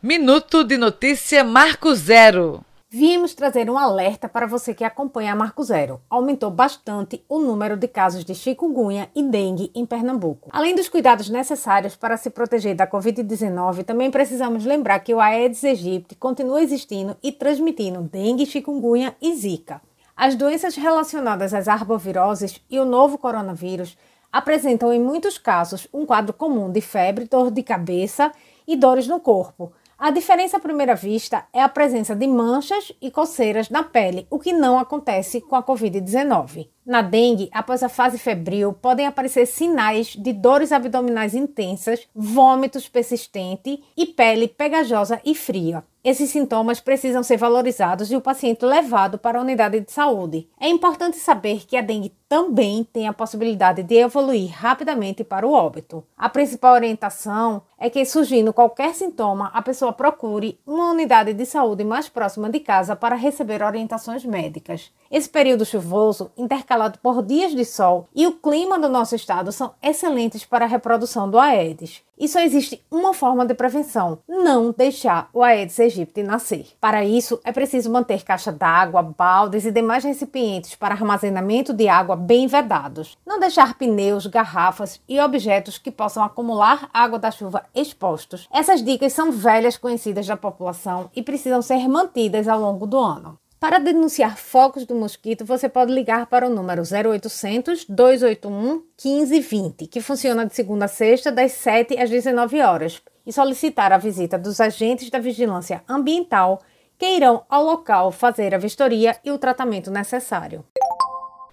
Minuto 0.00 0.62
de 0.62 0.78
notícia 0.78 1.42
Marco 1.42 1.92
Zero. 1.92 2.64
Viemos 2.88 3.34
trazer 3.34 3.68
um 3.68 3.76
alerta 3.76 4.28
para 4.28 4.46
você 4.46 4.72
que 4.72 4.84
acompanha 4.84 5.32
a 5.32 5.34
Marco 5.34 5.60
Zero. 5.64 6.00
Aumentou 6.08 6.52
bastante 6.52 7.24
o 7.28 7.40
número 7.40 7.76
de 7.76 7.88
casos 7.88 8.24
de 8.24 8.32
chikungunya 8.32 9.10
e 9.12 9.24
dengue 9.24 9.72
em 9.74 9.84
Pernambuco. 9.84 10.50
Além 10.52 10.76
dos 10.76 10.88
cuidados 10.88 11.28
necessários 11.28 11.96
para 11.96 12.16
se 12.16 12.30
proteger 12.30 12.76
da 12.76 12.86
Covid-19, 12.86 13.84
também 13.84 14.08
precisamos 14.08 14.64
lembrar 14.64 15.00
que 15.00 15.12
o 15.12 15.18
Aedes 15.18 15.64
aegypti 15.64 16.14
continua 16.14 16.62
existindo 16.62 17.16
e 17.20 17.32
transmitindo 17.32 18.00
dengue, 18.00 18.46
chikungunya 18.46 19.16
e 19.20 19.34
zika. 19.34 19.82
As 20.16 20.36
doenças 20.36 20.76
relacionadas 20.76 21.52
às 21.52 21.66
arboviroses 21.66 22.60
e 22.70 22.78
o 22.78 22.84
novo 22.84 23.18
coronavírus 23.18 23.98
apresentam 24.32 24.92
em 24.92 25.00
muitos 25.00 25.38
casos 25.38 25.88
um 25.92 26.06
quadro 26.06 26.32
comum 26.32 26.70
de 26.70 26.80
febre, 26.80 27.24
dor 27.24 27.50
de 27.50 27.64
cabeça 27.64 28.30
e 28.64 28.76
dores 28.76 29.08
no 29.08 29.18
corpo 29.18 29.72
a 29.98 30.12
diferença 30.12 30.58
à 30.58 30.60
primeira 30.60 30.94
vista 30.94 31.44
é 31.52 31.60
a 31.60 31.68
presença 31.68 32.14
de 32.14 32.24
manchas 32.28 32.92
e 33.02 33.10
coceiras 33.10 33.68
na 33.68 33.82
pele, 33.82 34.28
o 34.30 34.38
que 34.38 34.52
não 34.52 34.78
acontece 34.78 35.40
com 35.40 35.56
a 35.56 35.62
Covid-19. 35.62 36.68
Na 36.88 37.02
dengue, 37.02 37.50
após 37.52 37.82
a 37.82 37.88
fase 37.90 38.16
febril, 38.16 38.72
podem 38.72 39.06
aparecer 39.06 39.44
sinais 39.44 40.16
de 40.16 40.32
dores 40.32 40.72
abdominais 40.72 41.34
intensas, 41.34 42.08
vômitos 42.14 42.88
persistentes 42.88 43.78
e 43.94 44.06
pele 44.06 44.48
pegajosa 44.48 45.20
e 45.22 45.34
fria. 45.34 45.84
Esses 46.02 46.30
sintomas 46.30 46.80
precisam 46.80 47.22
ser 47.22 47.36
valorizados 47.36 48.10
e 48.10 48.16
o 48.16 48.20
paciente 48.22 48.64
levado 48.64 49.18
para 49.18 49.38
a 49.38 49.42
unidade 49.42 49.80
de 49.80 49.92
saúde. 49.92 50.48
É 50.58 50.66
importante 50.66 51.18
saber 51.18 51.66
que 51.66 51.76
a 51.76 51.82
dengue 51.82 52.14
também 52.26 52.84
tem 52.84 53.08
a 53.08 53.12
possibilidade 53.12 53.82
de 53.82 53.96
evoluir 53.96 54.50
rapidamente 54.50 55.24
para 55.24 55.46
o 55.46 55.52
óbito. 55.52 56.04
A 56.16 56.28
principal 56.28 56.74
orientação 56.74 57.62
é 57.78 57.90
que, 57.90 58.04
surgindo 58.04 58.52
qualquer 58.52 58.94
sintoma, 58.94 59.50
a 59.52 59.60
pessoa 59.60 59.92
procure 59.92 60.58
uma 60.66 60.92
unidade 60.92 61.34
de 61.34 61.44
saúde 61.44 61.84
mais 61.84 62.08
próxima 62.08 62.48
de 62.48 62.60
casa 62.60 62.94
para 62.94 63.16
receber 63.16 63.62
orientações 63.62 64.24
médicas. 64.24 64.92
Esse 65.10 65.28
período 65.28 65.64
chuvoso, 65.66 66.30
intercalado 66.78 66.98
por 67.00 67.22
dias 67.22 67.54
de 67.54 67.64
sol, 67.64 68.08
e 68.14 68.26
o 68.26 68.32
clima 68.32 68.78
do 68.78 68.88
nosso 68.88 69.14
estado 69.14 69.50
são 69.50 69.74
excelentes 69.82 70.44
para 70.44 70.64
a 70.64 70.68
reprodução 70.68 71.28
do 71.28 71.38
Aedes. 71.38 72.02
E 72.18 72.26
só 72.26 72.40
existe 72.40 72.84
uma 72.90 73.14
forma 73.14 73.44
de 73.46 73.54
prevenção: 73.54 74.18
não 74.28 74.72
deixar 74.76 75.28
o 75.32 75.42
Aedes 75.42 75.78
aegypti 75.78 76.22
nascer. 76.22 76.66
Para 76.80 77.04
isso, 77.04 77.40
é 77.44 77.52
preciso 77.52 77.90
manter 77.90 78.24
caixa 78.24 78.50
d'água, 78.50 79.02
baldes 79.02 79.64
e 79.64 79.70
demais 79.70 80.04
recipientes 80.04 80.74
para 80.74 80.94
armazenamento 80.94 81.72
de 81.72 81.88
água 81.88 82.16
bem 82.16 82.46
vedados. 82.46 83.16
Não 83.26 83.38
deixar 83.38 83.74
pneus, 83.74 84.26
garrafas 84.26 85.00
e 85.08 85.20
objetos 85.20 85.78
que 85.78 85.90
possam 85.90 86.24
acumular 86.24 86.88
água 86.92 87.18
da 87.18 87.30
chuva 87.30 87.62
expostos. 87.74 88.48
Essas 88.52 88.82
dicas 88.82 89.12
são 89.12 89.30
velhas 89.30 89.76
conhecidas 89.76 90.26
da 90.26 90.36
população 90.36 91.10
e 91.14 91.22
precisam 91.22 91.62
ser 91.62 91.88
mantidas 91.88 92.48
ao 92.48 92.60
longo 92.60 92.86
do 92.86 92.98
ano. 92.98 93.38
Para 93.60 93.80
denunciar 93.80 94.38
focos 94.38 94.86
do 94.86 94.94
mosquito, 94.94 95.44
você 95.44 95.68
pode 95.68 95.92
ligar 95.92 96.26
para 96.26 96.46
o 96.46 96.50
número 96.50 96.82
0800 96.82 97.86
281 97.88 98.84
1520, 99.04 99.88
que 99.88 100.00
funciona 100.00 100.46
de 100.46 100.54
segunda 100.54 100.84
a 100.84 100.88
sexta, 100.88 101.32
das 101.32 101.52
7 101.52 101.98
às 101.98 102.08
19 102.08 102.60
horas, 102.60 103.02
e 103.26 103.32
solicitar 103.32 103.92
a 103.92 103.98
visita 103.98 104.38
dos 104.38 104.60
agentes 104.60 105.10
da 105.10 105.18
vigilância 105.18 105.82
ambiental 105.88 106.62
que 106.96 107.16
irão 107.16 107.44
ao 107.48 107.64
local 107.64 108.12
fazer 108.12 108.54
a 108.54 108.58
vistoria 108.58 109.16
e 109.24 109.32
o 109.32 109.38
tratamento 109.38 109.90
necessário. 109.90 110.64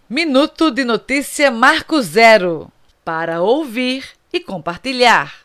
Minuto 0.08 0.70
de 0.70 0.86
notícia 0.86 1.50
Marco 1.50 2.00
Zero 2.04 2.72
para 3.04 3.42
ouvir 3.42 4.08
e 4.32 4.40
compartilhar. 4.40 5.44